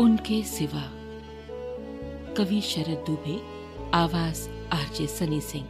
[0.00, 0.82] उनके सिवा।
[2.34, 3.42] कवि शरद दुबे,
[3.94, 5.66] आवाज़ आरजे सनी सिंह।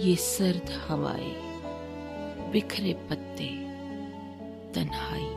[0.00, 1.34] ये सर्द हवाएँ,
[2.52, 3.48] बिखरे पत्ते,
[4.74, 5.28] तन्हाई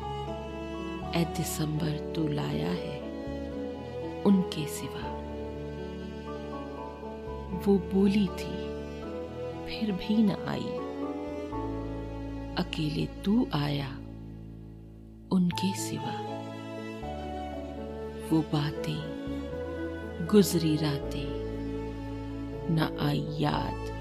[1.22, 3.00] ए दिसंबर तू लाया है
[4.24, 5.12] उनके सिवा।
[7.66, 8.56] वो बोली थी,
[9.66, 10.86] फिर भी न आई।
[12.66, 13.98] अकेले तू आया
[15.36, 16.14] उनके सिवा।
[18.30, 19.16] वो बातें
[20.32, 21.46] गुजरी रातें
[22.72, 23.96] न आई याद।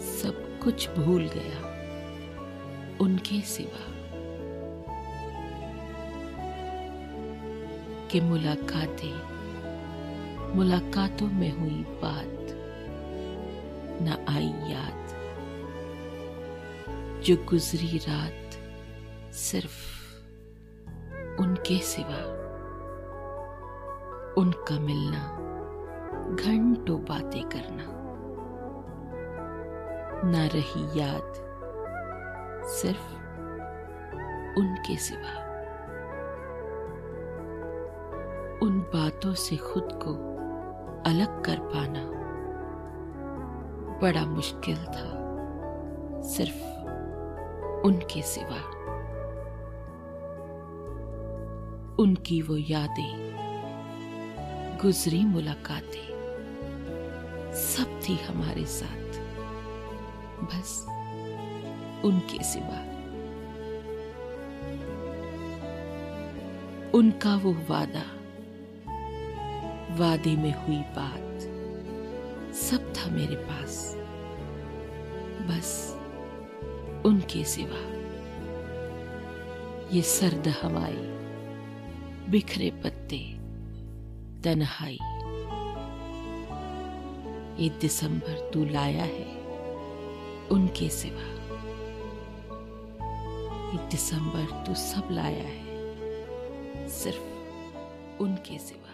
[0.00, 1.70] सब कुछ भूल गया
[3.00, 3.90] उनके सिवा।
[8.08, 9.16] कि मुलाकातें,
[10.56, 12.46] मुलाकातों में हुई बात
[14.02, 15.00] न आई याद।
[17.24, 18.49] जो गुजरी रात
[19.50, 22.18] सिर्फ़ उनके सिवा
[24.42, 25.22] उनका मिलना,
[26.34, 27.84] घंटों बातें करना,
[30.30, 31.32] ना रही याद
[32.66, 33.12] सिर्फ़
[34.60, 35.34] उनके सिवा।
[38.62, 40.12] उन बातों से खुद को
[41.10, 42.04] अलग कर पाना
[43.98, 45.08] बड़ा मुश्किल था,
[46.22, 46.62] सिर्फ़
[47.86, 48.79] उनके सिवा।
[52.00, 53.12] उनकी वो यादें,
[54.82, 56.06] गुजरी मुलाकातें,
[57.54, 59.10] सब थी हमारे साथ।
[60.42, 60.86] बस
[62.04, 62.80] उनके सिवा।
[66.94, 68.02] उनका वो वादा,
[69.96, 71.40] वादे में हुई बात,
[72.54, 73.94] सब था मेरे पास।
[75.40, 75.96] बस
[77.06, 78.00] उनके सिवा।
[79.96, 81.16] ये सर्द हवाई
[82.30, 83.18] बिखरे पत्ते,
[84.44, 84.98] तनहाई।
[87.62, 89.36] ये दिसंबर तू लाया है
[90.48, 91.26] उनके सिवा।
[93.72, 97.24] ये दिसंबर तू सब लाया है सिर्फ़
[98.22, 98.89] उनके सिवा।